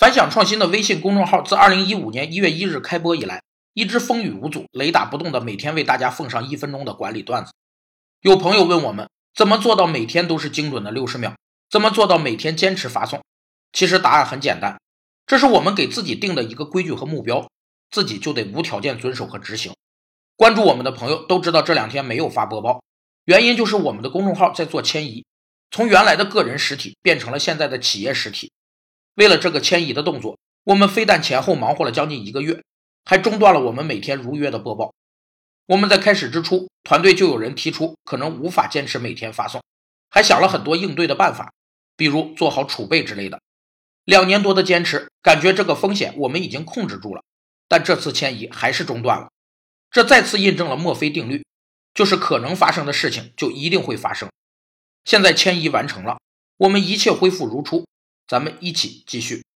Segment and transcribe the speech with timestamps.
[0.00, 3.42] 反响创新的微信公众号自二零一五年一月一日开播以来，
[3.74, 7.52] 一直风雨无阻、雷打不动的每天为大家奉上一分钟的管理段子。
[8.22, 11.34] 有朋友问我们，怎么做到每天都是精准的六十秒？
[11.68, 13.22] 怎么做到每天坚持发送？
[13.74, 14.80] 其实答案很简单，
[15.26, 17.50] 这是我们给自己定的一个规矩和目标，
[17.90, 19.74] 自己就得无条件遵守和执行。
[20.34, 22.82] 关注我们的朋友都知道，这两天没有发播报，
[23.26, 25.26] 原因就是我们的公众号在做迁移，
[25.70, 28.50] 从原来的个人实体变成了现在的企业实体。
[29.20, 32.64] 为了这个迁移的动作，我们非但前后忙活了将近一个月，
[33.04, 34.94] 还中断了我们每天如约的播报。
[35.66, 39.62] 我们在开始之初，团队就有人提出可能无法坚持每天发送，
[40.08, 41.52] 还想了很多应对的办法，
[41.98, 43.42] 比如做好储备之类的。
[44.06, 47.22] 两年多的坚持，感觉这个风险我们已经控制住了，
[47.68, 49.28] 但这次迁移还是中断了。
[49.90, 51.44] 这再次印证了墨菲定律，
[51.92, 54.30] 就是可能发生的事情就一定会发生。
[55.04, 56.18] 现在迁移完成了，
[56.56, 57.86] 我们一切恢复如初，
[58.30, 59.49] 咱们一起继续。